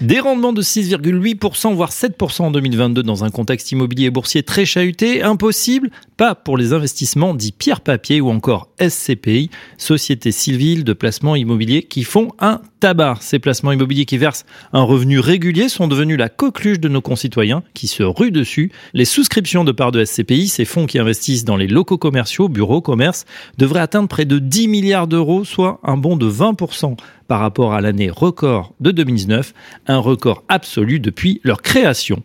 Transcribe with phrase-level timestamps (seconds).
[0.00, 4.64] Des rendements de 6,8%, voire 7% en 2022 dans un contexte immobilier et boursier très
[4.64, 11.36] chahuté, impossible, pas pour les investissements dits pierre-papier ou encore SCPI, Société Civile de placement
[11.36, 13.18] immobilier qui font un tabac.
[13.20, 17.62] Ces placements immobiliers qui versent un revenu régulier sont devenus la coqueluche de nos concitoyens
[17.74, 18.72] qui se ruent dessus.
[18.94, 22.80] Les souscriptions de parts de SCPI, ces fonds qui investissent dans les locaux commerciaux, bureaux,
[22.80, 23.26] commerces,
[23.58, 26.96] devraient atteindre près de 10 milliards d'euros, soit un bond de 20%
[27.30, 29.54] par rapport à l'année record de 2019,
[29.90, 32.22] un record absolu depuis leur création.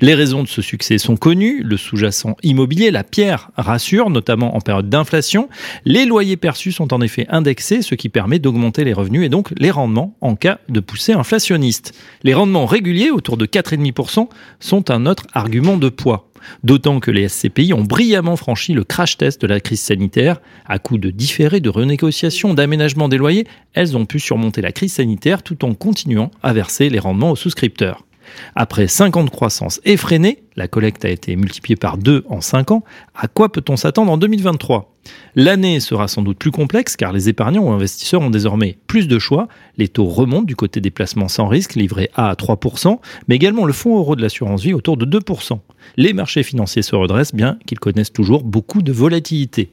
[0.00, 4.60] Les raisons de ce succès sont connues, le sous-jacent immobilier, la pierre rassure, notamment en
[4.60, 5.48] période d'inflation.
[5.84, 9.52] Les loyers perçus sont en effet indexés, ce qui permet d'augmenter les revenus et donc
[9.56, 11.94] les rendements en cas de poussée inflationniste.
[12.22, 14.28] Les rendements réguliers, autour de 4,5%,
[14.60, 16.30] sont un autre argument de poids.
[16.62, 20.40] D'autant que les SCPI ont brillamment franchi le crash test de la crise sanitaire.
[20.66, 24.94] À coup de différés, de renégociations, d'aménagement des loyers, elles ont pu surmonter la crise
[24.94, 28.04] sanitaire tout en continuant à verser les rendements aux souscripteurs.
[28.54, 32.70] Après 5 ans de croissance effrénée, la collecte a été multipliée par 2 en 5
[32.70, 34.92] ans, à quoi peut-on s'attendre en 2023
[35.34, 39.18] L'année sera sans doute plus complexe car les épargnants ou investisseurs ont désormais plus de
[39.18, 43.64] choix, les taux remontent du côté des placements sans risque livrés à 3%, mais également
[43.64, 45.58] le fonds euro de l'assurance vie autour de 2%.
[45.96, 49.70] Les marchés financiers se redressent bien qu'ils connaissent toujours beaucoup de volatilité.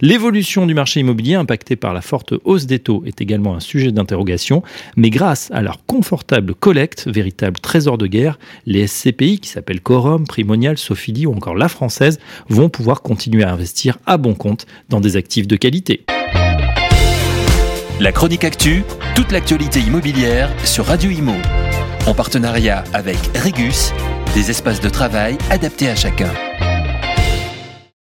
[0.00, 3.92] L'évolution du marché immobilier impacté par la forte hausse des taux est également un sujet
[3.92, 4.62] d'interrogation,
[4.96, 10.26] mais grâce à leur confortable collecte, véritable trésor de guerre, les SCPI qui s'appellent Corum,
[10.26, 12.18] Primonial, Sofidy ou encore La Française
[12.48, 16.04] vont pouvoir continuer à investir à bon compte dans des actifs de qualité.
[18.00, 18.82] La chronique actu,
[19.14, 21.34] toute l'actualité immobilière sur Radio Imo.
[22.06, 23.92] En partenariat avec Regus,
[24.34, 26.30] des espaces de travail adaptés à chacun.